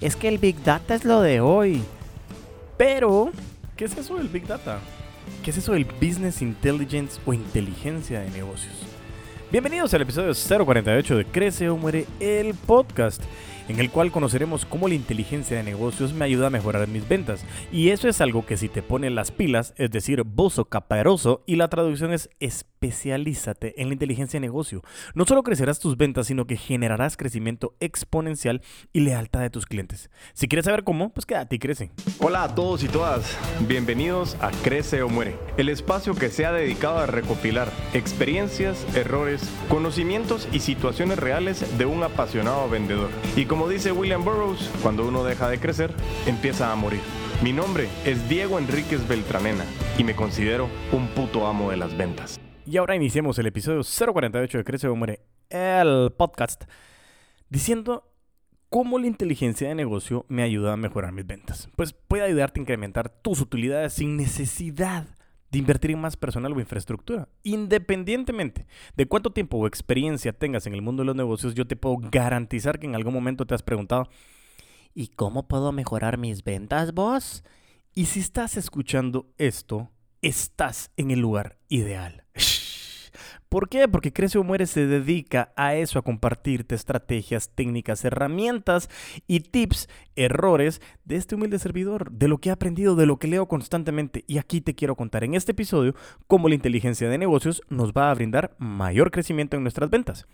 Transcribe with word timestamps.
es 0.00 0.14
que 0.14 0.28
el 0.28 0.38
Big 0.38 0.62
Data 0.62 0.94
es 0.94 1.04
lo 1.04 1.20
de 1.20 1.40
hoy. 1.40 1.82
Pero, 2.76 3.32
¿qué 3.76 3.84
es 3.86 3.96
eso 3.96 4.16
del 4.16 4.28
Big 4.28 4.46
Data? 4.46 4.78
¿Qué 5.42 5.50
es 5.50 5.58
eso 5.58 5.72
del 5.72 5.84
Business 5.84 6.40
Intelligence 6.40 7.20
o 7.26 7.32
inteligencia 7.32 8.20
de 8.20 8.30
negocios? 8.30 8.74
Bienvenidos 9.50 9.92
al 9.94 10.02
episodio 10.02 10.32
048 10.34 11.16
de 11.16 11.24
Crece 11.24 11.68
o 11.68 11.76
Muere, 11.76 12.06
el 12.20 12.54
podcast 12.54 13.22
en 13.68 13.78
el 13.78 13.90
cual 13.90 14.10
conoceremos 14.10 14.64
cómo 14.64 14.88
la 14.88 14.94
inteligencia 14.94 15.56
de 15.56 15.62
negocios 15.62 16.12
me 16.12 16.24
ayuda 16.24 16.48
a 16.48 16.50
mejorar 16.50 16.88
mis 16.88 17.06
ventas. 17.06 17.44
Y 17.70 17.90
eso 17.90 18.08
es 18.08 18.20
algo 18.20 18.44
que 18.46 18.56
si 18.56 18.68
te 18.68 18.82
ponen 18.82 19.14
las 19.14 19.30
pilas, 19.30 19.74
es 19.76 19.90
decir, 19.90 20.22
bozo 20.24 20.64
caparoso, 20.64 21.42
y 21.46 21.56
la 21.56 21.68
traducción 21.68 22.12
es 22.12 22.30
especialízate 22.40 23.80
en 23.80 23.88
la 23.88 23.94
inteligencia 23.94 24.38
de 24.38 24.46
negocio. 24.46 24.82
No 25.14 25.24
solo 25.26 25.42
crecerás 25.42 25.80
tus 25.80 25.96
ventas, 25.96 26.28
sino 26.28 26.46
que 26.46 26.56
generarás 26.56 27.16
crecimiento 27.16 27.74
exponencial 27.80 28.62
y 28.92 29.00
lealtad 29.00 29.40
de 29.40 29.50
tus 29.50 29.66
clientes. 29.66 30.10
Si 30.32 30.48
quieres 30.48 30.64
saber 30.64 30.84
cómo, 30.84 31.10
pues 31.10 31.26
quédate 31.26 31.56
y 31.56 31.58
crece. 31.58 31.90
Hola 32.20 32.44
a 32.44 32.54
todos 32.54 32.82
y 32.84 32.88
todas, 32.88 33.36
bienvenidos 33.66 34.36
a 34.40 34.50
Crece 34.62 35.02
o 35.02 35.08
Muere, 35.08 35.36
el 35.56 35.68
espacio 35.68 36.14
que 36.14 36.30
se 36.30 36.46
ha 36.46 36.52
dedicado 36.52 36.98
a 36.98 37.06
recopilar 37.06 37.68
experiencias, 37.92 38.86
errores, 38.96 39.42
conocimientos 39.68 40.48
y 40.52 40.60
situaciones 40.60 41.18
reales 41.18 41.78
de 41.78 41.86
un 41.86 42.02
apasionado 42.02 42.68
vendedor. 42.70 43.10
Y 43.36 43.46
como 43.46 43.57
dice 43.66 43.90
William 43.90 44.24
Burroughs, 44.24 44.70
cuando 44.82 45.08
uno 45.08 45.24
deja 45.24 45.48
de 45.48 45.58
crecer, 45.58 45.90
empieza 46.26 46.70
a 46.70 46.76
morir. 46.76 47.00
Mi 47.42 47.52
nombre 47.52 47.88
es 48.04 48.28
Diego 48.28 48.58
Enríquez 48.58 49.08
Beltranena 49.08 49.64
y 49.96 50.04
me 50.04 50.14
considero 50.14 50.68
un 50.92 51.08
puto 51.08 51.46
amo 51.46 51.70
de 51.70 51.78
las 51.78 51.96
ventas. 51.96 52.38
Y 52.66 52.76
ahora 52.76 52.94
iniciemos 52.94 53.38
el 53.38 53.46
episodio 53.46 53.80
048 53.82 54.58
de 54.58 54.64
Crece 54.64 54.86
o 54.86 54.94
Muere, 54.94 55.22
el 55.50 56.12
podcast, 56.16 56.64
diciendo 57.48 58.12
cómo 58.68 58.98
la 58.98 59.06
inteligencia 59.06 59.68
de 59.68 59.74
negocio 59.74 60.26
me 60.28 60.42
ayuda 60.42 60.74
a 60.74 60.76
mejorar 60.76 61.12
mis 61.12 61.26
ventas. 61.26 61.68
Pues 61.74 61.92
puede 61.94 62.24
ayudarte 62.24 62.60
a 62.60 62.62
incrementar 62.62 63.08
tus 63.08 63.40
utilidades 63.40 63.94
sin 63.94 64.16
necesidad 64.16 65.06
de 65.50 65.58
invertir 65.58 65.92
en 65.92 66.00
más 66.00 66.16
personal 66.16 66.52
o 66.52 66.60
infraestructura. 66.60 67.28
Independientemente 67.42 68.66
de 68.96 69.06
cuánto 69.06 69.30
tiempo 69.30 69.56
o 69.56 69.66
experiencia 69.66 70.32
tengas 70.32 70.66
en 70.66 70.74
el 70.74 70.82
mundo 70.82 71.02
de 71.02 71.06
los 71.06 71.16
negocios, 71.16 71.54
yo 71.54 71.66
te 71.66 71.76
puedo 71.76 71.98
garantizar 72.10 72.78
que 72.78 72.86
en 72.86 72.94
algún 72.94 73.14
momento 73.14 73.46
te 73.46 73.54
has 73.54 73.62
preguntado, 73.62 74.08
¿y 74.94 75.08
cómo 75.08 75.48
puedo 75.48 75.72
mejorar 75.72 76.18
mis 76.18 76.44
ventas, 76.44 76.92
vos? 76.92 77.44
Y 77.94 78.06
si 78.06 78.20
estás 78.20 78.56
escuchando 78.56 79.32
esto, 79.38 79.90
estás 80.22 80.90
en 80.96 81.10
el 81.10 81.20
lugar 81.20 81.58
ideal. 81.68 82.24
¿Por 83.48 83.68
qué? 83.68 83.88
Porque 83.88 84.12
Crece 84.12 84.38
o 84.38 84.44
Muere 84.44 84.66
se 84.66 84.86
dedica 84.86 85.52
a 85.56 85.74
eso, 85.74 85.98
a 85.98 86.02
compartirte 86.02 86.74
estrategias, 86.74 87.50
técnicas, 87.54 88.04
herramientas 88.04 88.90
y 89.26 89.40
tips, 89.40 89.88
errores 90.16 90.80
de 91.04 91.16
este 91.16 91.34
humilde 91.34 91.58
servidor, 91.58 92.10
de 92.10 92.28
lo 92.28 92.38
que 92.38 92.50
he 92.50 92.52
aprendido, 92.52 92.96
de 92.96 93.06
lo 93.06 93.18
que 93.18 93.28
leo 93.28 93.46
constantemente. 93.46 94.24
Y 94.26 94.38
aquí 94.38 94.60
te 94.60 94.74
quiero 94.74 94.96
contar 94.96 95.24
en 95.24 95.34
este 95.34 95.52
episodio 95.52 95.94
cómo 96.26 96.48
la 96.48 96.54
inteligencia 96.54 97.08
de 97.08 97.18
negocios 97.18 97.62
nos 97.68 97.92
va 97.92 98.10
a 98.10 98.14
brindar 98.14 98.54
mayor 98.58 99.10
crecimiento 99.10 99.56
en 99.56 99.62
nuestras 99.62 99.90
ventas. 99.90 100.26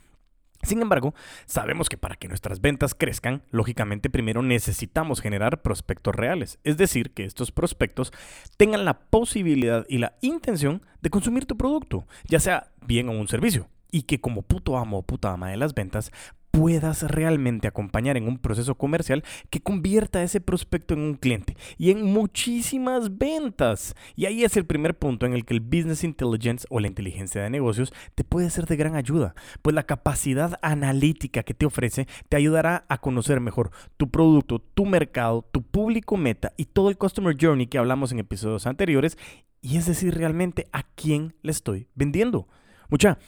Sin 0.64 0.82
embargo, 0.82 1.14
sabemos 1.46 1.88
que 1.88 1.96
para 1.96 2.16
que 2.16 2.28
nuestras 2.28 2.60
ventas 2.60 2.94
crezcan, 2.94 3.42
lógicamente 3.50 4.10
primero 4.10 4.42
necesitamos 4.42 5.20
generar 5.20 5.62
prospectos 5.62 6.14
reales, 6.14 6.58
es 6.64 6.76
decir, 6.76 7.12
que 7.12 7.24
estos 7.24 7.52
prospectos 7.52 8.12
tengan 8.56 8.84
la 8.84 8.98
posibilidad 8.98 9.86
y 9.88 9.98
la 9.98 10.14
intención 10.20 10.82
de 11.02 11.10
consumir 11.10 11.46
tu 11.46 11.56
producto, 11.56 12.06
ya 12.24 12.40
sea 12.40 12.72
bien 12.86 13.08
o 13.08 13.12
un 13.12 13.28
servicio, 13.28 13.68
y 13.90 14.02
que 14.02 14.20
como 14.20 14.42
puto 14.42 14.76
amo 14.76 14.98
o 14.98 15.02
puta 15.02 15.32
ama 15.32 15.50
de 15.50 15.56
las 15.56 15.74
ventas 15.74 16.10
puedas 16.54 17.02
realmente 17.02 17.66
acompañar 17.66 18.16
en 18.16 18.28
un 18.28 18.38
proceso 18.38 18.76
comercial 18.76 19.24
que 19.50 19.60
convierta 19.60 20.20
a 20.20 20.22
ese 20.22 20.40
prospecto 20.40 20.94
en 20.94 21.00
un 21.00 21.14
cliente 21.14 21.56
y 21.78 21.90
en 21.90 22.04
muchísimas 22.04 23.18
ventas. 23.18 23.96
Y 24.14 24.26
ahí 24.26 24.44
es 24.44 24.56
el 24.56 24.64
primer 24.64 24.96
punto 24.96 25.26
en 25.26 25.32
el 25.32 25.44
que 25.44 25.54
el 25.54 25.60
Business 25.60 26.04
Intelligence 26.04 26.64
o 26.70 26.78
la 26.78 26.86
inteligencia 26.86 27.42
de 27.42 27.50
negocios 27.50 27.92
te 28.14 28.22
puede 28.22 28.50
ser 28.50 28.66
de 28.66 28.76
gran 28.76 28.94
ayuda, 28.94 29.34
pues 29.62 29.74
la 29.74 29.82
capacidad 29.82 30.56
analítica 30.62 31.42
que 31.42 31.54
te 31.54 31.66
ofrece 31.66 32.06
te 32.28 32.36
ayudará 32.36 32.84
a 32.88 32.98
conocer 32.98 33.40
mejor 33.40 33.72
tu 33.96 34.12
producto, 34.12 34.60
tu 34.60 34.86
mercado, 34.86 35.42
tu 35.50 35.62
público 35.62 36.16
meta 36.16 36.52
y 36.56 36.66
todo 36.66 36.88
el 36.88 36.96
Customer 36.96 37.36
Journey 37.38 37.66
que 37.66 37.78
hablamos 37.78 38.12
en 38.12 38.20
episodios 38.20 38.68
anteriores, 38.68 39.18
y 39.60 39.76
es 39.76 39.86
decir, 39.86 40.14
realmente 40.14 40.68
a 40.72 40.84
quién 40.94 41.34
le 41.42 41.50
estoy 41.50 41.88
vendiendo. 41.96 42.46
Mucha, 42.90 43.18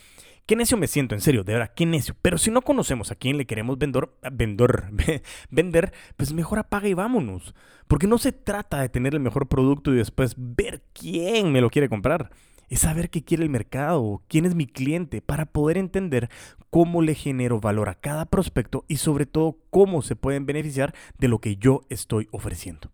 Qué 0.47 0.55
necio 0.55 0.77
me 0.77 0.87
siento, 0.87 1.17
en 1.17 1.21
serio, 1.21 1.43
de 1.43 1.55
verdad, 1.55 1.73
qué 1.75 1.87
necio. 1.87 2.15
Pero 2.23 2.39
si 2.39 2.53
no 2.53 2.63
conocemos 2.63 3.11
a 3.11 3.17
quién 3.17 3.37
le 3.37 3.47
queremos 3.47 3.79
vender, 3.79 4.09
vender, 4.33 4.85
vender, 5.51 5.93
pues 6.17 6.33
mejor 6.33 6.61
apaga 6.61 6.87
y 6.87 6.95
vámonos. 6.95 7.53
Porque 7.89 8.07
no 8.07 8.17
se 8.17 8.31
trata 8.31 8.81
de 8.81 8.89
tener 8.89 9.15
el 9.15 9.21
mejor 9.21 9.49
producto 9.49 9.93
y 9.93 9.97
después 9.97 10.35
ver 10.37 10.85
quién 10.93 11.51
me 11.51 11.61
lo 11.61 11.69
quiere 11.69 11.89
comprar. 11.89 12.31
Es 12.69 12.81
saber 12.81 13.11
qué 13.11 13.25
quiere 13.25 13.43
el 13.43 13.51
mercado, 13.51 14.23
quién 14.29 14.45
es 14.45 14.55
mi 14.55 14.67
cliente, 14.67 15.21
para 15.21 15.47
poder 15.47 15.79
entender 15.79 16.29
cómo 16.71 17.03
le 17.03 17.15
genero 17.15 17.61
valor 17.61 17.89
a 17.89 17.95
cada 17.95 18.27
prospecto 18.27 18.85
y 18.87 18.97
sobre 18.99 19.27
todo 19.27 19.59
cómo 19.71 20.01
se 20.01 20.15
pueden 20.15 20.47
beneficiar 20.47 20.95
de 21.19 21.27
lo 21.27 21.41
que 21.41 21.57
yo 21.57 21.87
estoy 21.89 22.29
ofreciendo. 22.31 22.93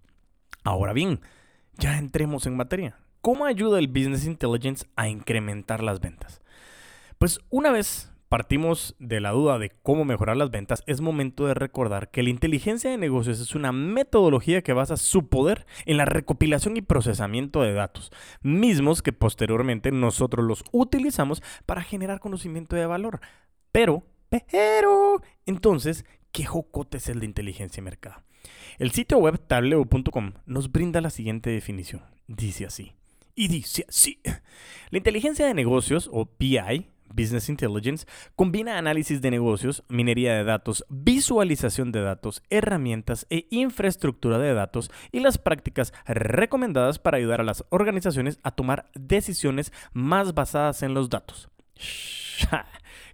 Ahora 0.65 0.95
bien, 0.95 1.21
ya 1.77 1.99
entremos 1.99 2.47
en 2.47 2.57
materia. 2.57 2.99
¿Cómo 3.21 3.45
ayuda 3.45 3.79
el 3.79 3.89
Business 3.89 4.27
Intelligence 4.27 4.87
a 4.97 5.09
incrementar 5.09 5.83
las 5.83 6.01
ventas? 6.01 6.42
Pues 7.22 7.38
una 7.50 7.71
vez 7.71 8.12
partimos 8.28 8.97
de 8.99 9.21
la 9.21 9.31
duda 9.31 9.60
de 9.60 9.71
cómo 9.71 10.05
mejorar 10.05 10.37
las 10.37 10.50
ventas, 10.50 10.83
es 10.88 11.00
momento 11.00 11.47
de 11.47 11.55
recordar 11.55 12.10
que 12.10 12.25
la 12.25 12.31
inteligencia 12.31 12.91
de 12.91 12.99
negocios 12.99 13.38
es 13.38 13.55
una 13.55 13.71
metodología 13.71 14.62
que 14.62 14.72
basa 14.72 14.97
su 14.97 15.28
poder 15.28 15.65
en 15.87 15.99
la 15.99 16.05
recopilación 16.05 16.77
y 16.77 16.82
procesamiento 16.82 17.62
de 17.62 17.75
datos, 17.75 18.11
mismos 18.43 19.03
que 19.03 19.12
posteriormente 19.12 19.93
nosotros 19.93 20.44
los 20.44 20.65
utilizamos 20.72 21.44
para 21.65 21.82
generar 21.82 22.19
conocimiento 22.19 22.75
de 22.75 22.87
valor. 22.87 23.21
Pero, 23.71 24.03
pero, 24.28 25.22
entonces, 25.47 26.05
¿qué 26.32 26.44
jocote 26.44 26.97
es 26.97 27.09
el 27.09 27.21
de 27.21 27.27
inteligencia 27.27 27.81
de 27.81 27.84
mercado? 27.84 28.25
El 28.81 28.91
sitio 28.91 29.19
web 29.19 29.38
tableo.com 29.47 30.32
nos 30.44 30.72
brinda 30.72 31.00
la 31.00 31.11
siguiente 31.11 31.50
definición. 31.50 32.03
Dice 32.27 32.66
así. 32.66 32.97
Y 33.37 33.47
dice 33.47 33.87
así. 33.88 34.21
La 34.91 34.99
inteligencia 34.99 35.47
de 35.47 35.55
negocios, 35.55 36.11
o 36.12 36.27
PI, 36.27 36.92
Business 37.15 37.49
Intelligence, 37.49 38.06
combina 38.37 38.78
análisis 38.78 39.21
de 39.21 39.31
negocios, 39.31 39.84
minería 39.89 40.34
de 40.34 40.45
datos, 40.45 40.84
visualización 40.89 41.93
de 41.93 42.03
datos, 42.03 42.43
herramientas 42.50 43.27
e 43.31 43.47
infraestructura 43.50 44.39
de 44.39 44.55
datos 44.55 44.91
y 45.11 45.21
las 45.21 45.39
prácticas 45.39 45.93
recomendadas 46.06 46.99
para 46.99 47.19
ayudar 47.19 47.41
a 47.41 47.45
las 47.45 47.65
organizaciones 47.71 48.39
a 48.43 48.50
tomar 48.53 48.91
decisiones 48.95 49.73
más 49.93 50.34
basadas 50.34 50.83
en 50.83 50.95
los 50.95 51.11
datos. 51.11 51.49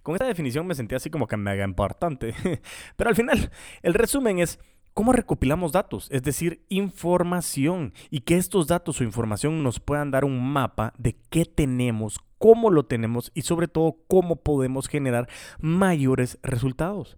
Con 0.03 0.15
esta 0.15 0.25
definición 0.25 0.65
me 0.65 0.75
sentí 0.75 0.95
así 0.95 1.09
como 1.09 1.27
que 1.27 1.37
mega 1.37 1.63
importante. 1.63 2.33
Pero 2.95 3.09
al 3.09 3.15
final, 3.15 3.51
el 3.81 3.93
resumen 3.93 4.39
es 4.39 4.59
¿Cómo 4.93 5.13
recopilamos 5.13 5.71
datos? 5.71 6.07
Es 6.11 6.23
decir, 6.23 6.65
información 6.69 7.93
y 8.09 8.21
que 8.21 8.37
estos 8.37 8.67
datos 8.67 8.99
o 8.99 9.03
información 9.03 9.63
nos 9.63 9.79
puedan 9.79 10.11
dar 10.11 10.25
un 10.25 10.51
mapa 10.51 10.93
de 10.97 11.15
qué 11.29 11.45
tenemos, 11.45 12.19
cómo 12.37 12.69
lo 12.69 12.85
tenemos 12.85 13.31
y 13.33 13.43
sobre 13.43 13.67
todo 13.67 13.97
cómo 14.07 14.37
podemos 14.37 14.87
generar 14.87 15.29
mayores 15.59 16.37
resultados 16.43 17.17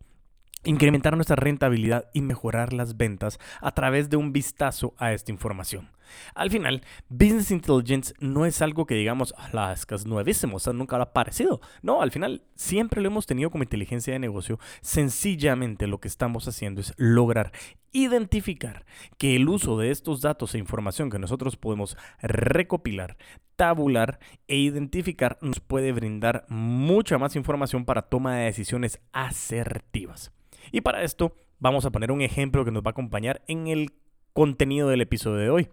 incrementar 0.63 1.15
nuestra 1.15 1.35
rentabilidad 1.35 2.09
y 2.13 2.21
mejorar 2.21 2.73
las 2.73 2.97
ventas 2.97 3.39
a 3.61 3.71
través 3.71 4.09
de 4.09 4.17
un 4.17 4.31
vistazo 4.31 4.93
a 4.97 5.13
esta 5.13 5.31
información. 5.31 5.89
Al 6.35 6.49
final, 6.49 6.81
Business 7.09 7.51
Intelligence 7.51 8.13
no 8.19 8.45
es 8.45 8.61
algo 8.61 8.85
que 8.85 8.95
digamos, 8.95 9.33
la 9.53 9.73
es 9.73 9.85
que 9.85 9.95
es 9.95 10.05
nuevísimo, 10.05 10.57
o 10.57 10.73
nunca 10.73 10.97
ha 10.97 11.01
aparecido. 11.01 11.61
No, 11.81 12.01
al 12.01 12.11
final 12.11 12.43
siempre 12.55 13.01
lo 13.01 13.07
hemos 13.07 13.25
tenido 13.25 13.49
como 13.49 13.63
inteligencia 13.63 14.13
de 14.13 14.19
negocio. 14.19 14.59
Sencillamente 14.81 15.87
lo 15.87 15.99
que 15.99 16.07
estamos 16.07 16.47
haciendo 16.47 16.81
es 16.81 16.93
lograr 16.97 17.51
identificar 17.91 18.85
que 19.17 19.35
el 19.35 19.49
uso 19.49 19.77
de 19.77 19.91
estos 19.91 20.21
datos 20.21 20.55
e 20.55 20.57
información 20.57 21.09
que 21.09 21.19
nosotros 21.19 21.57
podemos 21.57 21.97
recopilar, 22.21 23.17
tabular 23.55 24.19
e 24.47 24.57
identificar 24.57 25.37
nos 25.41 25.59
puede 25.59 25.91
brindar 25.91 26.45
mucha 26.49 27.17
más 27.17 27.35
información 27.35 27.85
para 27.85 28.03
toma 28.03 28.37
de 28.37 28.45
decisiones 28.45 29.01
asertivas. 29.11 30.31
Y 30.71 30.81
para 30.81 31.03
esto 31.03 31.35
vamos 31.59 31.85
a 31.85 31.91
poner 31.91 32.11
un 32.11 32.21
ejemplo 32.21 32.65
que 32.65 32.71
nos 32.71 32.83
va 32.83 32.89
a 32.89 32.91
acompañar 32.91 33.41
en 33.47 33.67
el 33.67 33.91
contenido 34.33 34.87
del 34.89 35.01
episodio 35.01 35.37
de 35.37 35.49
hoy. 35.49 35.69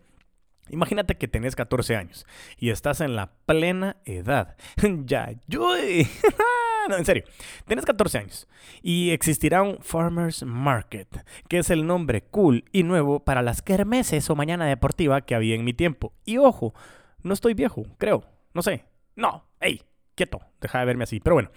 Imagínate 0.71 1.17
que 1.17 1.29
tenés 1.29 1.57
14 1.57 1.97
años 1.97 2.27
y 2.59 2.71
estás 2.71 3.01
en 3.01 3.17
la 3.17 3.33
plena 3.47 3.97
edad. 4.05 4.57
ya, 5.05 5.33
yo... 5.47 5.75
no, 6.89 6.97
en 6.97 7.05
serio. 7.05 7.25
Tienes 7.67 7.85
14 7.85 8.19
años 8.19 8.49
y 8.83 9.11
existirá 9.11 9.63
un 9.63 9.79
Farmers 9.81 10.43
Market, 10.43 11.09
que 11.49 11.59
es 11.59 11.71
el 11.71 11.87
nombre 11.87 12.23
cool 12.23 12.65
y 12.73 12.83
nuevo 12.83 13.25
para 13.25 13.43
las 13.43 13.63
kermeses 13.63 14.29
o 14.31 14.37
mañana 14.37 14.67
deportiva 14.67 15.21
que 15.23 15.35
había 15.35 15.55
en 15.55 15.65
mi 15.65 15.75
tiempo. 15.75 16.13
Y 16.25 16.39
ojo, 16.39 16.75
no 17.23 17.35
estoy 17.35 17.55
viejo, 17.55 17.85
creo. 17.99 18.25
No 18.55 18.63
sé. 18.63 18.85
No, 19.17 19.45
hey, 19.61 19.83
quieto, 20.19 20.41
deja 20.61 20.81
de 20.81 20.85
verme 20.85 21.05
así. 21.05 21.21
Pero 21.21 21.35
bueno, 21.35 21.51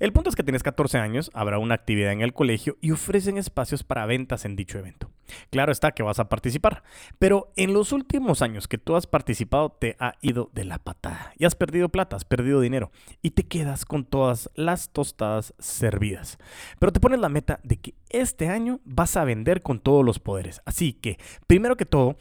el 0.00 0.12
punto 0.12 0.30
es 0.30 0.36
que 0.36 0.42
tienes 0.42 0.62
14 0.62 0.98
años, 0.98 1.30
habrá 1.34 1.58
una 1.58 1.74
actividad 1.74 2.12
en 2.12 2.22
el 2.22 2.32
colegio 2.32 2.78
y 2.80 2.90
ofrecen 2.90 3.36
espacios 3.36 3.84
para 3.84 4.06
ventas 4.06 4.46
en 4.46 4.56
dicho 4.56 4.78
evento. 4.78 5.10
Claro 5.50 5.72
está 5.72 5.92
que 5.92 6.02
vas 6.02 6.18
a 6.18 6.30
participar, 6.30 6.82
pero 7.18 7.52
en 7.56 7.74
los 7.74 7.92
últimos 7.92 8.40
años 8.40 8.66
que 8.66 8.78
tú 8.78 8.96
has 8.96 9.06
participado 9.06 9.70
te 9.70 9.94
ha 10.00 10.14
ido 10.22 10.50
de 10.54 10.64
la 10.64 10.78
patada 10.78 11.34
y 11.36 11.44
has 11.44 11.54
perdido 11.54 11.90
plata, 11.90 12.16
has 12.16 12.24
perdido 12.24 12.62
dinero 12.62 12.90
y 13.20 13.32
te 13.32 13.46
quedas 13.46 13.84
con 13.84 14.06
todas 14.06 14.48
las 14.54 14.90
tostadas 14.90 15.52
servidas. 15.58 16.38
Pero 16.78 16.92
te 16.92 17.00
pones 17.00 17.20
la 17.20 17.28
meta 17.28 17.60
de 17.62 17.76
que 17.76 17.94
este 18.08 18.48
año 18.48 18.80
vas 18.84 19.18
a 19.18 19.24
vender 19.24 19.60
con 19.60 19.80
todos 19.80 20.02
los 20.02 20.18
poderes. 20.18 20.62
Así 20.64 20.94
que, 20.94 21.18
primero 21.46 21.76
que 21.76 21.84
todo, 21.84 22.16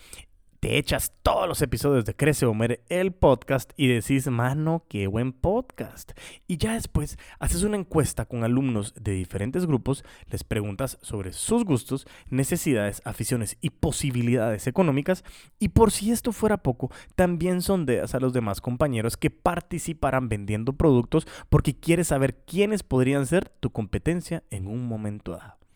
te 0.59 0.77
echas 0.77 1.13
todos 1.21 1.47
los 1.47 1.61
episodios 1.61 2.05
de 2.05 2.15
Crece 2.15 2.45
o 2.45 2.53
Muere 2.53 2.81
el 2.89 3.11
podcast 3.11 3.71
y 3.77 3.87
decís, 3.87 4.27
mano, 4.27 4.83
qué 4.89 5.07
buen 5.07 5.31
podcast. 5.31 6.11
Y 6.47 6.57
ya 6.57 6.73
después 6.73 7.17
haces 7.39 7.63
una 7.63 7.77
encuesta 7.77 8.25
con 8.25 8.43
alumnos 8.43 8.93
de 8.95 9.11
diferentes 9.11 9.65
grupos, 9.65 10.03
les 10.29 10.43
preguntas 10.43 10.97
sobre 11.01 11.33
sus 11.33 11.63
gustos, 11.63 12.07
necesidades, 12.29 13.01
aficiones 13.05 13.57
y 13.61 13.69
posibilidades 13.69 14.67
económicas. 14.67 15.23
Y 15.59 15.69
por 15.69 15.91
si 15.91 16.11
esto 16.11 16.31
fuera 16.31 16.57
poco, 16.57 16.91
también 17.15 17.61
sondeas 17.61 18.15
a 18.15 18.19
los 18.19 18.33
demás 18.33 18.59
compañeros 18.59 19.15
que 19.15 19.29
participarán 19.29 20.29
vendiendo 20.29 20.73
productos 20.73 21.27
porque 21.49 21.75
quieres 21.75 22.07
saber 22.07 22.35
quiénes 22.45 22.83
podrían 22.83 23.27
ser 23.27 23.49
tu 23.49 23.69
competencia 23.69 24.43
en 24.49 24.67
un 24.67 24.87
momento 24.87 25.33
dado. 25.33 25.66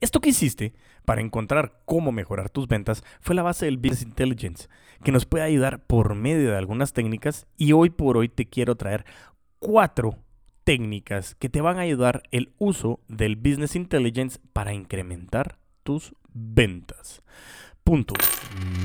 Esto 0.00 0.20
que 0.20 0.30
hiciste 0.30 0.74
para 1.04 1.20
encontrar 1.20 1.80
cómo 1.84 2.12
mejorar 2.12 2.50
tus 2.50 2.68
ventas 2.68 3.02
fue 3.20 3.34
la 3.34 3.42
base 3.42 3.66
del 3.66 3.78
Business 3.78 4.02
Intelligence, 4.02 4.68
que 5.02 5.12
nos 5.12 5.26
puede 5.26 5.44
ayudar 5.44 5.84
por 5.86 6.14
medio 6.14 6.50
de 6.50 6.56
algunas 6.56 6.92
técnicas 6.92 7.46
y 7.56 7.72
hoy 7.72 7.90
por 7.90 8.16
hoy 8.16 8.28
te 8.28 8.46
quiero 8.46 8.76
traer 8.76 9.04
cuatro 9.58 10.16
técnicas 10.64 11.34
que 11.34 11.48
te 11.48 11.60
van 11.60 11.78
a 11.78 11.82
ayudar 11.82 12.22
el 12.30 12.52
uso 12.58 13.00
del 13.08 13.36
Business 13.36 13.76
Intelligence 13.76 14.38
para 14.52 14.72
incrementar 14.72 15.58
tus 15.82 16.14
ventas. 16.32 17.22
Punto 17.82 18.14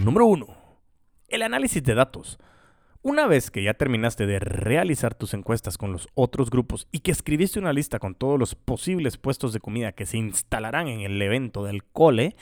número 0.04 0.26
uno. 0.26 0.48
El 1.28 1.42
análisis 1.42 1.84
de 1.84 1.94
datos. 1.94 2.40
Una 3.08 3.28
vez 3.28 3.52
que 3.52 3.62
ya 3.62 3.76
terminaste 3.76 4.26
de 4.26 4.40
realizar 4.40 5.14
tus 5.14 5.36
encuestas 5.36 5.78
con 5.78 5.92
los 5.92 6.10
otros 6.16 6.50
grupos 6.50 6.88
y 6.92 7.02
que 7.02 7.12
escribiste 7.12 7.60
una 7.60 7.72
lista 7.72 8.00
con 8.00 8.16
todos 8.16 8.40
los 8.40 8.56
posibles 8.56 9.18
puestos 9.18 9.54
de 9.54 9.60
comida 9.60 9.92
que 9.92 10.08
se 10.08 10.18
instalarán 10.18 10.88
en 10.88 11.02
el 11.02 11.22
evento 11.22 11.64
del 11.64 11.84
cole, 11.84 12.36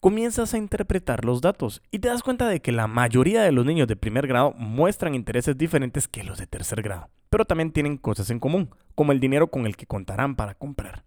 comienzas 0.00 0.54
a 0.54 0.56
interpretar 0.56 1.26
los 1.26 1.42
datos 1.42 1.82
y 1.90 1.98
te 1.98 2.08
das 2.08 2.22
cuenta 2.22 2.48
de 2.48 2.62
que 2.62 2.72
la 2.72 2.86
mayoría 2.86 3.42
de 3.42 3.52
los 3.52 3.66
niños 3.66 3.88
de 3.88 3.96
primer 3.96 4.26
grado 4.26 4.54
muestran 4.56 5.14
intereses 5.14 5.58
diferentes 5.58 6.08
que 6.08 6.24
los 6.24 6.38
de 6.38 6.46
tercer 6.46 6.80
grado, 6.80 7.10
pero 7.28 7.44
también 7.44 7.70
tienen 7.70 7.98
cosas 7.98 8.30
en 8.30 8.40
común, 8.40 8.70
como 8.94 9.12
el 9.12 9.20
dinero 9.20 9.48
con 9.48 9.66
el 9.66 9.76
que 9.76 9.84
contarán 9.84 10.34
para 10.34 10.54
comprar. 10.54 11.04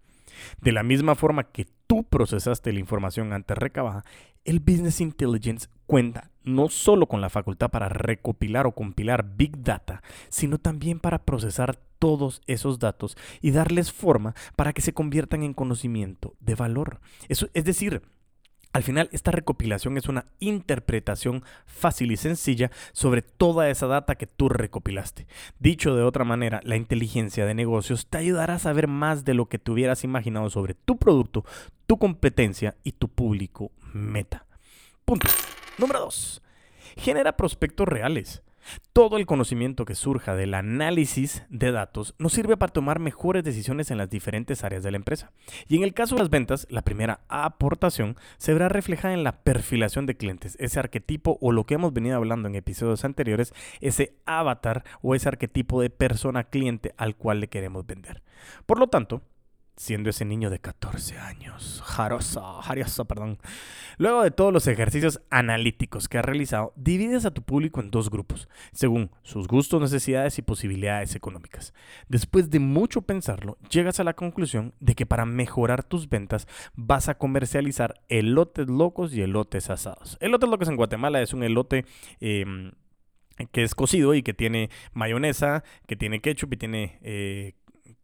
De 0.60 0.70
la 0.70 0.84
misma 0.84 1.16
forma 1.16 1.50
que 1.50 1.66
tú 1.86 2.04
procesaste 2.04 2.72
la 2.72 2.80
información 2.80 3.32
antes 3.32 3.56
recabada, 3.56 4.04
el 4.44 4.60
Business 4.60 5.00
Intelligence 5.00 5.68
cuenta 5.86 6.30
no 6.42 6.68
solo 6.68 7.06
con 7.06 7.20
la 7.20 7.30
facultad 7.30 7.70
para 7.70 7.88
recopilar 7.88 8.66
o 8.66 8.72
compilar 8.72 9.36
Big 9.36 9.62
Data, 9.62 10.02
sino 10.28 10.58
también 10.58 11.00
para 11.00 11.24
procesar 11.24 11.78
todos 11.98 12.42
esos 12.46 12.78
datos 12.78 13.16
y 13.40 13.50
darles 13.50 13.90
forma 13.90 14.34
para 14.56 14.72
que 14.74 14.82
se 14.82 14.92
conviertan 14.92 15.42
en 15.42 15.54
conocimiento 15.54 16.34
de 16.40 16.54
valor. 16.54 17.00
Eso, 17.28 17.48
es 17.54 17.64
decir, 17.64 18.02
al 18.74 18.82
final, 18.82 19.08
esta 19.12 19.30
recopilación 19.30 19.96
es 19.98 20.08
una 20.08 20.26
interpretación 20.40 21.44
fácil 21.64 22.10
y 22.10 22.16
sencilla 22.16 22.72
sobre 22.92 23.22
toda 23.22 23.70
esa 23.70 23.86
data 23.86 24.16
que 24.16 24.26
tú 24.26 24.48
recopilaste. 24.48 25.28
Dicho 25.60 25.94
de 25.94 26.02
otra 26.02 26.24
manera, 26.24 26.60
la 26.64 26.74
inteligencia 26.74 27.46
de 27.46 27.54
negocios 27.54 28.08
te 28.08 28.18
ayudará 28.18 28.54
a 28.54 28.58
saber 28.58 28.88
más 28.88 29.24
de 29.24 29.34
lo 29.34 29.46
que 29.46 29.60
te 29.60 29.70
hubieras 29.70 30.02
imaginado 30.02 30.50
sobre 30.50 30.74
tu 30.74 30.96
producto, 30.96 31.44
tu 31.86 31.98
competencia 31.98 32.74
y 32.82 32.90
tu 32.90 33.06
público 33.06 33.70
meta. 33.92 34.44
Punto. 35.04 35.28
Número 35.78 36.00
2. 36.00 36.42
Genera 36.96 37.36
prospectos 37.36 37.86
reales. 37.86 38.42
Todo 38.92 39.16
el 39.16 39.26
conocimiento 39.26 39.84
que 39.84 39.94
surja 39.94 40.34
del 40.34 40.54
análisis 40.54 41.44
de 41.48 41.72
datos 41.72 42.14
nos 42.18 42.32
sirve 42.32 42.56
para 42.56 42.72
tomar 42.72 42.98
mejores 42.98 43.44
decisiones 43.44 43.90
en 43.90 43.98
las 43.98 44.10
diferentes 44.10 44.64
áreas 44.64 44.82
de 44.82 44.90
la 44.90 44.96
empresa. 44.96 45.32
Y 45.68 45.76
en 45.76 45.82
el 45.82 45.94
caso 45.94 46.14
de 46.14 46.22
las 46.22 46.30
ventas, 46.30 46.66
la 46.70 46.82
primera 46.82 47.20
aportación 47.28 48.16
se 48.38 48.52
verá 48.52 48.68
reflejada 48.68 49.14
en 49.14 49.24
la 49.24 49.42
perfilación 49.42 50.06
de 50.06 50.16
clientes, 50.16 50.56
ese 50.60 50.78
arquetipo 50.78 51.38
o 51.40 51.52
lo 51.52 51.64
que 51.64 51.74
hemos 51.74 51.92
venido 51.92 52.16
hablando 52.16 52.48
en 52.48 52.54
episodios 52.54 53.04
anteriores, 53.04 53.52
ese 53.80 54.14
avatar 54.26 54.84
o 55.02 55.14
ese 55.14 55.28
arquetipo 55.28 55.80
de 55.80 55.90
persona 55.90 56.44
cliente 56.44 56.94
al 56.96 57.16
cual 57.16 57.40
le 57.40 57.48
queremos 57.48 57.86
vender. 57.86 58.22
Por 58.66 58.78
lo 58.78 58.88
tanto, 58.88 59.22
siendo 59.76 60.10
ese 60.10 60.24
niño 60.24 60.50
de 60.50 60.58
14 60.58 61.18
años. 61.18 61.82
Jarosa, 61.84 62.62
jariosa, 62.62 63.04
perdón. 63.04 63.38
Luego 63.98 64.22
de 64.22 64.30
todos 64.30 64.52
los 64.52 64.66
ejercicios 64.66 65.20
analíticos 65.30 66.08
que 66.08 66.18
has 66.18 66.24
realizado, 66.24 66.72
divides 66.76 67.24
a 67.24 67.32
tu 67.32 67.42
público 67.42 67.80
en 67.80 67.90
dos 67.90 68.10
grupos, 68.10 68.48
según 68.72 69.10
sus 69.22 69.48
gustos, 69.48 69.80
necesidades 69.80 70.38
y 70.38 70.42
posibilidades 70.42 71.14
económicas. 71.14 71.74
Después 72.08 72.50
de 72.50 72.60
mucho 72.60 73.02
pensarlo, 73.02 73.58
llegas 73.70 74.00
a 74.00 74.04
la 74.04 74.14
conclusión 74.14 74.74
de 74.80 74.94
que 74.94 75.06
para 75.06 75.26
mejorar 75.26 75.82
tus 75.82 76.08
ventas 76.08 76.46
vas 76.74 77.08
a 77.08 77.18
comercializar 77.18 78.00
elotes 78.08 78.68
locos 78.68 79.14
y 79.14 79.22
elotes 79.22 79.70
asados. 79.70 80.16
Elotes 80.20 80.48
locos 80.48 80.68
en 80.68 80.76
Guatemala 80.76 81.20
es 81.20 81.32
un 81.32 81.42
elote... 81.42 81.84
Em, 82.20 82.72
que 83.50 83.64
es 83.64 83.74
cocido 83.74 84.14
y 84.14 84.22
que 84.22 84.32
tiene 84.32 84.70
mayonesa, 84.92 85.64
que 85.88 85.96
tiene 85.96 86.20
ketchup 86.20 86.52
y 86.52 86.56
tiene 86.56 86.98
eh, 87.02 87.54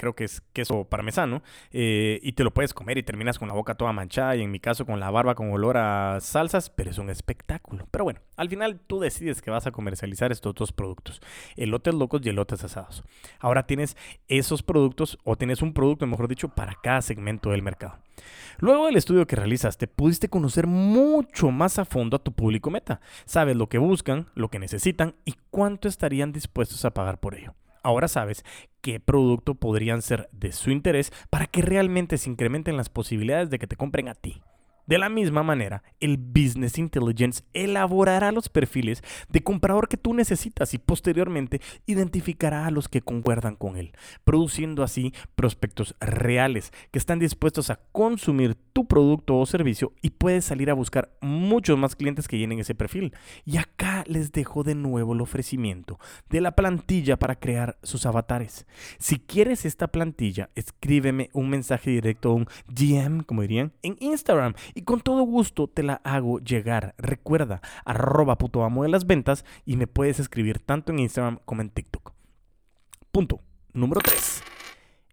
creo 0.00 0.14
que 0.14 0.24
es 0.24 0.40
queso 0.54 0.84
parmesano, 0.84 1.42
eh, 1.72 2.18
y 2.22 2.32
te 2.32 2.42
lo 2.42 2.54
puedes 2.54 2.72
comer 2.72 2.96
y 2.96 3.02
terminas 3.02 3.38
con 3.38 3.48
la 3.48 3.54
boca 3.54 3.74
toda 3.74 3.92
manchada 3.92 4.34
y 4.34 4.42
en 4.42 4.50
mi 4.50 4.58
caso 4.58 4.86
con 4.86 4.98
la 4.98 5.10
barba 5.10 5.34
con 5.34 5.52
olor 5.52 5.76
a 5.76 6.18
salsas, 6.20 6.70
pero 6.70 6.90
es 6.90 6.96
un 6.96 7.10
espectáculo. 7.10 7.86
Pero 7.90 8.04
bueno, 8.04 8.20
al 8.36 8.48
final 8.48 8.80
tú 8.80 8.98
decides 8.98 9.42
que 9.42 9.50
vas 9.50 9.66
a 9.66 9.72
comercializar 9.72 10.32
estos 10.32 10.54
dos 10.54 10.72
productos, 10.72 11.20
elotes 11.54 11.92
locos 11.92 12.22
y 12.24 12.30
elotes 12.30 12.64
asados. 12.64 13.04
Ahora 13.40 13.66
tienes 13.66 13.94
esos 14.26 14.62
productos 14.62 15.18
o 15.24 15.36
tienes 15.36 15.60
un 15.60 15.74
producto, 15.74 16.06
mejor 16.06 16.28
dicho, 16.28 16.48
para 16.48 16.74
cada 16.82 17.02
segmento 17.02 17.50
del 17.50 17.60
mercado. 17.60 17.98
Luego 18.58 18.86
del 18.86 18.96
estudio 18.96 19.26
que 19.26 19.36
realizaste, 19.36 19.86
pudiste 19.86 20.30
conocer 20.30 20.66
mucho 20.66 21.50
más 21.50 21.78
a 21.78 21.84
fondo 21.84 22.16
a 22.16 22.22
tu 22.24 22.32
público 22.32 22.70
meta. 22.70 23.00
Sabes 23.26 23.56
lo 23.56 23.68
que 23.68 23.78
buscan, 23.78 24.28
lo 24.34 24.48
que 24.48 24.58
necesitan 24.58 25.14
y 25.26 25.34
cuánto 25.50 25.88
estarían 25.88 26.32
dispuestos 26.32 26.86
a 26.86 26.94
pagar 26.94 27.20
por 27.20 27.34
ello. 27.34 27.54
Ahora 27.82 28.08
sabes 28.08 28.44
qué 28.80 29.00
producto 29.00 29.54
podrían 29.54 30.02
ser 30.02 30.28
de 30.32 30.52
su 30.52 30.70
interés 30.70 31.12
para 31.30 31.46
que 31.46 31.62
realmente 31.62 32.18
se 32.18 32.30
incrementen 32.30 32.76
las 32.76 32.88
posibilidades 32.88 33.50
de 33.50 33.58
que 33.58 33.66
te 33.66 33.76
compren 33.76 34.08
a 34.08 34.14
ti. 34.14 34.42
De 34.90 34.98
la 34.98 35.08
misma 35.08 35.44
manera, 35.44 35.84
el 36.00 36.16
Business 36.16 36.76
Intelligence 36.76 37.44
elaborará 37.52 38.32
los 38.32 38.48
perfiles 38.48 39.04
de 39.28 39.40
comprador 39.40 39.86
que 39.86 39.96
tú 39.96 40.14
necesitas 40.14 40.74
y 40.74 40.78
posteriormente 40.78 41.60
identificará 41.86 42.66
a 42.66 42.72
los 42.72 42.88
que 42.88 43.00
concuerdan 43.00 43.54
con 43.54 43.76
él, 43.76 43.92
produciendo 44.24 44.82
así 44.82 45.14
prospectos 45.36 45.94
reales 46.00 46.72
que 46.90 46.98
están 46.98 47.20
dispuestos 47.20 47.70
a 47.70 47.78
consumir 47.92 48.56
tu 48.72 48.88
producto 48.88 49.38
o 49.38 49.46
servicio 49.46 49.92
y 50.02 50.10
puedes 50.10 50.44
salir 50.44 50.70
a 50.70 50.74
buscar 50.74 51.12
muchos 51.20 51.78
más 51.78 51.94
clientes 51.94 52.26
que 52.26 52.38
llenen 52.38 52.58
ese 52.58 52.74
perfil. 52.74 53.14
Y 53.44 53.58
acá 53.58 54.02
les 54.08 54.32
dejo 54.32 54.64
de 54.64 54.74
nuevo 54.74 55.12
el 55.12 55.20
ofrecimiento 55.20 56.00
de 56.30 56.40
la 56.40 56.56
plantilla 56.56 57.16
para 57.16 57.36
crear 57.36 57.78
sus 57.84 58.06
avatares. 58.06 58.66
Si 58.98 59.20
quieres 59.20 59.64
esta 59.66 59.86
plantilla, 59.86 60.50
escríbeme 60.56 61.30
un 61.32 61.48
mensaje 61.48 61.90
directo 61.90 62.30
a 62.30 62.34
un 62.34 62.48
DM, 62.66 63.22
como 63.22 63.42
dirían, 63.42 63.72
en 63.82 63.96
Instagram 64.00 64.54
con 64.84 65.00
todo 65.00 65.22
gusto 65.22 65.68
te 65.68 65.82
la 65.82 65.94
hago 66.04 66.38
llegar. 66.38 66.94
Recuerda, 66.98 67.60
arroba 67.84 68.38
puto 68.38 68.64
amo 68.64 68.82
de 68.82 68.88
las 68.88 69.06
ventas 69.06 69.44
y 69.64 69.76
me 69.76 69.86
puedes 69.86 70.20
escribir 70.20 70.58
tanto 70.58 70.92
en 70.92 71.00
Instagram 71.00 71.38
como 71.44 71.62
en 71.62 71.70
TikTok. 71.70 72.12
Punto. 73.12 73.40
Número 73.72 74.00
3. 74.00 74.42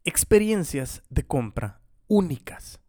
Experiencias 0.03 1.03
de 1.09 1.23
compra 1.23 1.79
únicas. 2.07 2.79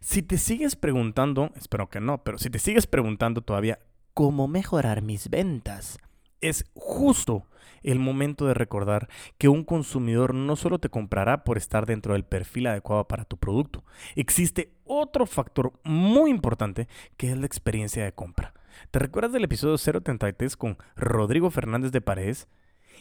Si 0.00 0.22
te 0.22 0.36
sigues 0.36 0.76
preguntando, 0.76 1.52
espero 1.56 1.88
que 1.88 2.00
no, 2.00 2.22
pero 2.22 2.38
si 2.38 2.50
te 2.50 2.58
sigues 2.58 2.86
preguntando 2.86 3.40
todavía 3.40 3.78
cómo 4.14 4.48
mejorar 4.48 5.02
mis 5.02 5.30
ventas, 5.30 5.98
es 6.40 6.66
justo 6.74 7.46
el 7.82 7.98
momento 7.98 8.46
de 8.46 8.54
recordar 8.54 9.08
que 9.38 9.48
un 9.48 9.64
consumidor 9.64 10.34
no 10.34 10.56
solo 10.56 10.78
te 10.78 10.90
comprará 10.90 11.44
por 11.44 11.56
estar 11.56 11.86
dentro 11.86 12.14
del 12.14 12.24
perfil 12.24 12.66
adecuado 12.66 13.06
para 13.06 13.24
tu 13.24 13.36
producto, 13.36 13.84
existe 14.16 14.75
otro 14.86 15.26
factor 15.26 15.72
muy 15.84 16.30
importante 16.30 16.88
que 17.16 17.30
es 17.30 17.38
la 17.38 17.46
experiencia 17.46 18.04
de 18.04 18.12
compra. 18.12 18.54
¿Te 18.90 18.98
recuerdas 18.98 19.32
del 19.32 19.44
episodio 19.44 19.78
033 19.78 20.56
con 20.56 20.78
Rodrigo 20.96 21.50
Fernández 21.50 21.92
de 21.92 22.00
Paredes? 22.00 22.48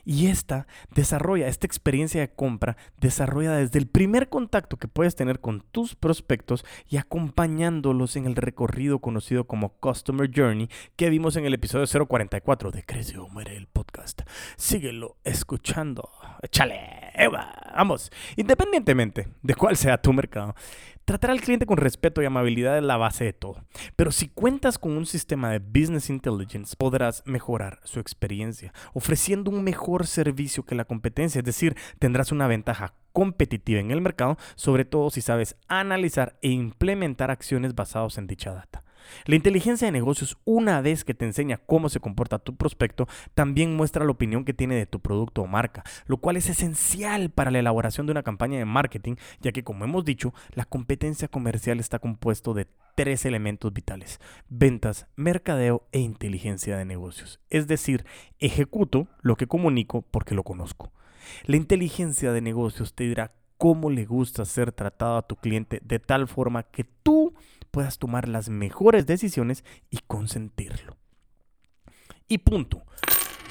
Y 0.03 0.27
esta 0.27 0.67
desarrolla, 0.93 1.47
esta 1.47 1.65
experiencia 1.65 2.21
de 2.21 2.29
compra, 2.29 2.75
desarrolla 2.99 3.53
desde 3.53 3.79
el 3.79 3.87
primer 3.87 4.29
contacto 4.29 4.77
que 4.77 4.87
puedes 4.87 5.15
tener 5.15 5.39
con 5.39 5.61
tus 5.71 5.95
prospectos 5.95 6.65
y 6.89 6.97
acompañándolos 6.97 8.15
en 8.15 8.25
el 8.25 8.35
recorrido 8.35 8.99
conocido 8.99 9.45
como 9.45 9.69
Customer 9.79 10.29
Journey 10.33 10.69
que 10.95 11.09
vimos 11.09 11.37
en 11.37 11.45
el 11.45 11.53
episodio 11.53 11.87
044 12.07 12.71
de 12.71 12.83
Crece 12.83 13.17
o 13.17 13.27
Muere 13.29 13.55
el 13.55 13.67
podcast. 13.67 14.21
Síguelo 14.57 15.17
escuchando. 15.23 16.11
Échale, 16.41 16.79
vamos. 17.75 18.11
Independientemente 18.35 19.27
de 19.41 19.55
cuál 19.55 19.77
sea 19.77 20.01
tu 20.01 20.13
mercado, 20.13 20.55
Tratar 21.05 21.29
al 21.29 21.41
cliente 21.41 21.67
con 21.67 21.77
respeto 21.77 22.23
y 22.23 22.25
amabilidad 22.25 22.79
es 22.79 22.83
la 22.83 22.97
base 22.97 23.25
de 23.25 23.33
todo. 23.33 23.63
Pero 23.95 24.11
si 24.11 24.27
cuentas 24.27 24.79
con 24.79 24.93
un 24.93 25.05
sistema 25.05 25.51
de 25.51 25.59
Business 25.59 26.09
Intelligence, 26.09 26.75
podrás 26.75 27.21
mejorar 27.27 27.79
su 27.83 27.99
experiencia, 27.99 28.73
ofreciendo 28.93 29.51
un 29.51 29.63
mejor 29.63 30.07
servicio 30.07 30.63
que 30.63 30.73
la 30.73 30.85
competencia, 30.85 31.39
es 31.39 31.45
decir, 31.45 31.77
tendrás 31.99 32.31
una 32.31 32.47
ventaja 32.47 32.95
competitiva 33.13 33.79
en 33.79 33.91
el 33.91 34.01
mercado, 34.01 34.39
sobre 34.55 34.83
todo 34.83 35.11
si 35.11 35.21
sabes 35.21 35.55
analizar 35.67 36.39
e 36.41 36.49
implementar 36.49 37.29
acciones 37.29 37.75
basadas 37.75 38.17
en 38.17 38.25
dicha 38.25 38.51
data. 38.51 38.84
La 39.25 39.35
inteligencia 39.35 39.87
de 39.87 39.91
negocios, 39.91 40.37
una 40.45 40.81
vez 40.81 41.03
que 41.03 41.13
te 41.13 41.25
enseña 41.25 41.57
cómo 41.57 41.89
se 41.89 41.99
comporta 41.99 42.39
tu 42.39 42.55
prospecto, 42.55 43.07
también 43.33 43.75
muestra 43.75 44.05
la 44.05 44.11
opinión 44.11 44.45
que 44.45 44.53
tiene 44.53 44.75
de 44.75 44.85
tu 44.85 44.99
producto 44.99 45.41
o 45.41 45.47
marca, 45.47 45.83
lo 46.07 46.17
cual 46.17 46.37
es 46.37 46.49
esencial 46.49 47.29
para 47.29 47.51
la 47.51 47.59
elaboración 47.59 48.05
de 48.05 48.11
una 48.11 48.23
campaña 48.23 48.57
de 48.57 48.65
marketing, 48.65 49.15
ya 49.41 49.51
que 49.51 49.63
como 49.63 49.85
hemos 49.85 50.05
dicho, 50.05 50.33
la 50.53 50.65
competencia 50.65 51.27
comercial 51.27 51.79
está 51.79 51.99
compuesto 51.99 52.53
de 52.53 52.67
tres 52.95 53.25
elementos 53.25 53.73
vitales, 53.73 54.19
ventas, 54.49 55.07
mercadeo 55.15 55.83
e 55.91 55.99
inteligencia 55.99 56.77
de 56.77 56.85
negocios. 56.85 57.39
Es 57.49 57.67
decir, 57.67 58.05
ejecuto 58.39 59.07
lo 59.21 59.35
que 59.35 59.47
comunico 59.47 60.01
porque 60.01 60.35
lo 60.35 60.43
conozco. 60.43 60.91
La 61.45 61.57
inteligencia 61.57 62.31
de 62.31 62.41
negocios 62.41 62.93
te 62.93 63.03
dirá 63.03 63.33
cómo 63.57 63.89
le 63.89 64.05
gusta 64.05 64.45
ser 64.45 64.71
tratado 64.71 65.17
a 65.17 65.27
tu 65.27 65.35
cliente 65.37 65.81
de 65.83 65.99
tal 65.99 66.27
forma 66.27 66.63
que 66.63 66.83
tú 66.83 67.24
puedas 67.75 67.99
tomar 67.99 68.29
las 68.29 68.47
mejores 68.47 69.05
decisiones 69.05 69.65
y 69.89 69.99
consentirlo. 70.07 70.95
Y 72.29 72.37
punto. 72.37 72.85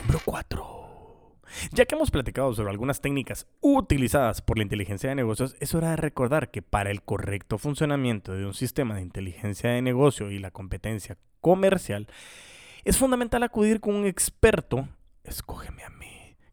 Número 0.00 0.18
4. 0.24 1.42
Ya 1.72 1.84
que 1.84 1.94
hemos 1.94 2.10
platicado 2.10 2.54
sobre 2.54 2.70
algunas 2.70 3.02
técnicas 3.02 3.46
utilizadas 3.60 4.40
por 4.40 4.56
la 4.56 4.62
inteligencia 4.62 5.10
de 5.10 5.14
negocios, 5.14 5.56
es 5.60 5.74
hora 5.74 5.90
de 5.90 5.96
recordar 5.96 6.50
que 6.50 6.62
para 6.62 6.90
el 6.90 7.02
correcto 7.02 7.58
funcionamiento 7.58 8.32
de 8.32 8.46
un 8.46 8.54
sistema 8.54 8.94
de 8.94 9.02
inteligencia 9.02 9.68
de 9.68 9.82
negocio 9.82 10.30
y 10.30 10.38
la 10.38 10.50
competencia 10.50 11.18
comercial, 11.42 12.08
es 12.84 12.96
fundamental 12.96 13.42
acudir 13.42 13.80
con 13.80 13.94
un 13.94 14.06
experto, 14.06 14.88
escógeme 15.22 15.84
a 15.84 15.90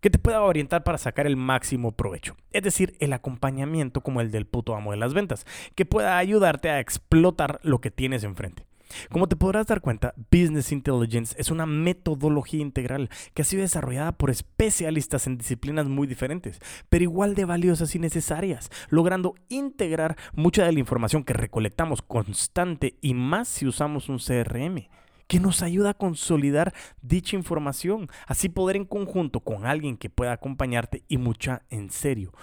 que 0.02 0.10
te 0.10 0.20
pueda 0.20 0.42
orientar 0.42 0.84
para 0.84 0.98
sacar 0.98 1.28
el 1.28 1.38
máximo 1.38 1.94
provecho. 1.94 2.36
Es 2.52 2.64
decir, 2.64 2.96
el 3.00 3.14
acompañamiento 3.14 4.02
como 4.02 4.20
el 4.20 4.32
del 4.32 4.46
puto 4.46 4.76
amo 4.76 4.92
de 4.92 4.98
las 4.98 5.14
ventas, 5.14 5.46
que 5.76 5.86
pueda 5.86 6.18
ayudarte 6.18 6.70
a 6.70 6.80
explotar 6.80 7.60
lo 7.64 7.80
que 7.80 7.92
tienes 7.92 8.24
enfrente. 8.24 8.66
Como 9.10 9.28
te 9.28 9.36
podrás 9.36 9.68
dar 9.68 9.80
cuenta, 9.80 10.14
Business 10.32 10.72
Intelligence 10.72 11.36
es 11.38 11.50
una 11.50 11.66
metodología 11.66 12.62
integral 12.62 13.10
que 13.34 13.42
ha 13.42 13.46
sido 13.46 13.62
desarrollada 13.62 14.12
por 14.12 14.30
especialistas 14.30 15.28
en 15.28 15.38
disciplinas 15.38 15.88
muy 15.88 16.08
diferentes, 16.08 16.60
pero 16.90 17.04
igual 17.04 17.36
de 17.36 17.46
valiosas 17.46 17.96
y 17.96 18.00
necesarias, 18.00 18.70
logrando 18.90 19.36
integrar 19.48 20.18
mucha 20.34 20.66
de 20.66 20.74
la 20.74 20.80
información 20.80 21.24
que 21.24 21.34
recolectamos 21.34 22.02
constante 22.02 22.96
y 23.02 23.14
más 23.14 23.48
si 23.48 23.66
usamos 23.66 24.10
un 24.10 24.18
CRM 24.18 24.90
que 25.32 25.40
nos 25.40 25.62
ayuda 25.62 25.92
a 25.92 25.94
consolidar 25.94 26.74
dicha 27.02 27.38
información, 27.38 28.10
así 28.28 28.50
poder 28.50 28.76
en 28.76 28.84
conjunto 28.84 29.40
con 29.40 29.66
alguien 29.66 29.96
que 29.96 30.10
pueda 30.10 30.34
acompañarte 30.34 31.06
y 31.08 31.18
mucha 31.18 31.62
en 31.70 31.90
serio. 31.90 32.34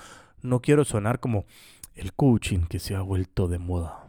No 0.41 0.63
quiero 0.63 0.87
sonar 0.87 1.21
como 1.21 1.45
el 1.95 2.15
coaching 2.15 2.61
que 2.61 2.79
se 2.79 2.95
ha 2.95 3.03
vuelto 3.03 3.47
de 3.47 3.59
moda. 3.59 4.09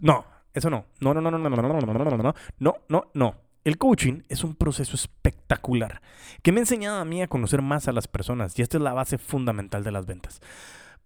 no, 0.00 0.24
eso 0.52 0.68
no. 0.68 0.84
No, 0.98 1.14
no, 1.14 1.20
no, 1.20 1.30
no, 1.30 1.38
no, 1.38 1.48
no, 1.48 1.62
no, 1.62 1.80
no, 1.80 1.80
no, 1.80 2.04
no, 2.16 2.34
no, 2.58 2.76
no, 2.88 3.10
no. 3.14 3.34
El 3.62 3.78
coaching 3.78 4.22
es 4.28 4.42
un 4.42 4.56
proceso 4.56 4.96
espectacular 4.96 6.02
que 6.42 6.50
me 6.50 6.58
ha 6.58 6.62
enseñado 6.62 6.98
a 6.98 7.04
mí 7.04 7.22
a 7.22 7.28
conocer 7.28 7.62
más 7.62 7.86
a 7.86 7.92
las 7.92 8.08
personas 8.08 8.58
y 8.58 8.62
esta 8.62 8.78
es 8.78 8.82
la 8.82 8.94
base 8.94 9.16
fundamental 9.16 9.84
de 9.84 9.92
las 9.92 10.06
ventas. 10.06 10.40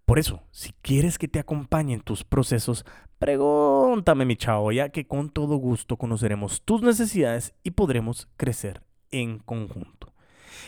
Por 0.05 0.19
eso, 0.19 0.43
si 0.51 0.71
quieres 0.81 1.17
que 1.17 1.27
te 1.27 1.39
acompañe 1.39 1.93
en 1.93 2.01
tus 2.01 2.23
procesos, 2.23 2.85
pregúntame 3.19 4.25
mi 4.25 4.35
chavo, 4.35 4.71
ya 4.71 4.89
que 4.89 5.07
con 5.07 5.29
todo 5.29 5.57
gusto 5.57 5.97
conoceremos 5.97 6.61
tus 6.63 6.81
necesidades 6.81 7.53
y 7.63 7.71
podremos 7.71 8.27
crecer 8.37 8.81
en 9.11 9.39
conjunto. 9.39 10.13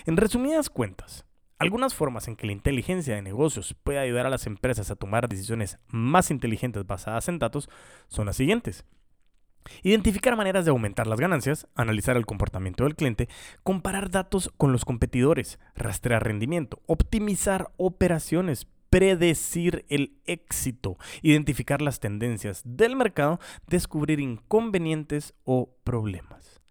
En 0.06 0.18
resumidas 0.18 0.70
cuentas, 0.70 1.26
algunas 1.60 1.96
formas 1.96 2.28
en 2.28 2.36
que 2.36 2.46
la 2.46 2.54
inteligencia 2.54 3.16
de 3.16 3.22
negocios 3.22 3.76
puede 3.84 4.00
ayudar 4.00 4.28
a 4.28 4.30
las 4.30 4.46
empresas 4.46 4.92
a 4.92 4.96
tomar 4.96 5.28
decisiones 5.28 5.80
más 5.88 6.30
inteligentes 6.30 6.86
basadas 6.86 7.28
en 7.30 7.40
datos 7.40 7.70
son 8.08 8.28
las 8.28 8.38
siguientes. 8.38 8.86
Identificar 9.84 10.36
maneras 10.38 10.66
de 10.66 10.72
aumentar 10.72 11.08
las 11.08 11.20
ganancias, 11.20 11.68
analizar 11.76 12.16
el 12.16 12.26
comportamiento 12.26 12.84
del 12.84 12.96
cliente, 12.96 13.28
comparar 13.64 14.10
datos 14.10 14.52
con 14.56 14.72
los 14.72 14.86
competidores, 14.86 15.60
rastrear 15.76 16.24
rendimiento, 16.24 16.82
optimizar 16.86 17.72
operaciones, 17.78 18.68
predecir 18.90 19.86
el 19.90 20.18
éxito, 20.26 20.98
identificar 21.22 21.82
las 21.82 22.00
tendencias 22.00 22.62
del 22.66 22.96
mercado, 22.96 23.40
descubrir 23.68 24.20
inconvenientes 24.20 25.34
o 25.44 25.70
problemas. 25.84 26.62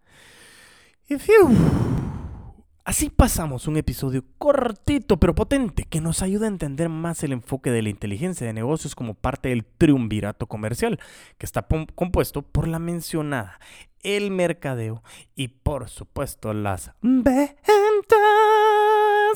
Así 2.87 3.09
pasamos 3.09 3.67
un 3.67 3.75
episodio 3.75 4.23
cortito 4.37 5.17
pero 5.19 5.35
potente 5.35 5.83
que 5.83 5.99
nos 5.99 6.21
ayuda 6.21 6.45
a 6.45 6.47
entender 6.47 6.87
más 6.87 7.21
el 7.21 7.33
enfoque 7.33 7.69
de 7.69 7.81
la 7.81 7.89
inteligencia 7.89 8.47
de 8.47 8.53
negocios 8.53 8.95
como 8.95 9.13
parte 9.13 9.49
del 9.49 9.65
triunvirato 9.65 10.47
comercial, 10.47 10.97
que 11.37 11.45
está 11.45 11.67
compuesto 11.95 12.43
por 12.43 12.65
la 12.69 12.79
mencionada, 12.79 13.59
el 14.03 14.31
mercadeo 14.31 15.03
y 15.35 15.49
por 15.49 15.89
supuesto 15.89 16.53
las 16.53 16.93
ventas. 17.01 17.47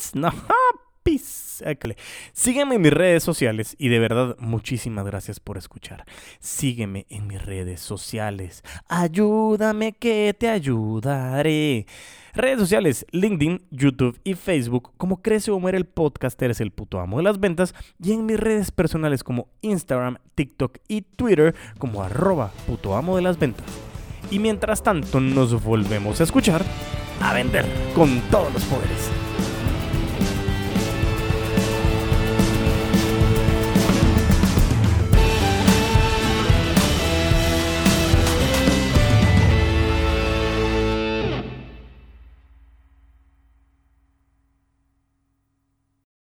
No, 0.13 0.31
Sígueme 2.33 2.75
en 2.75 2.81
mis 2.81 2.93
redes 2.93 3.23
sociales 3.23 3.75
y 3.77 3.89
de 3.89 3.99
verdad 3.99 4.35
muchísimas 4.39 5.05
gracias 5.05 5.39
por 5.39 5.57
escuchar. 5.57 6.05
Sígueme 6.39 7.05
en 7.09 7.27
mis 7.27 7.43
redes 7.43 7.81
sociales. 7.81 8.63
Ayúdame 8.87 9.93
que 9.93 10.35
te 10.37 10.49
ayudaré. 10.49 11.85
Redes 12.33 12.59
sociales, 12.59 13.05
LinkedIn, 13.11 13.61
YouTube 13.71 14.19
y 14.23 14.35
Facebook, 14.35 14.93
como 14.97 15.21
Crece 15.21 15.51
o 15.51 15.59
Muere 15.59 15.77
el 15.77 15.85
podcast, 15.85 16.41
eres 16.41 16.61
el 16.61 16.71
puto 16.71 16.99
amo 16.99 17.17
de 17.17 17.23
las 17.23 17.39
ventas. 17.39 17.75
Y 18.01 18.13
en 18.13 18.25
mis 18.25 18.39
redes 18.39 18.71
personales 18.71 19.23
como 19.23 19.49
Instagram, 19.61 20.17
TikTok 20.35 20.77
y 20.87 21.01
Twitter 21.01 21.53
como 21.77 22.03
arroba 22.03 22.51
puto 22.67 22.95
amo 22.95 23.17
de 23.17 23.21
las 23.21 23.37
ventas. 23.37 23.65
Y 24.29 24.39
mientras 24.39 24.81
tanto 24.81 25.19
nos 25.19 25.61
volvemos 25.61 26.21
a 26.21 26.23
escuchar, 26.23 26.63
a 27.21 27.33
vender 27.33 27.65
con 27.93 28.21
todos 28.29 28.53
los 28.53 28.63
poderes. 28.63 29.20